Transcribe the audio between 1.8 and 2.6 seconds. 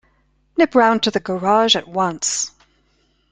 once.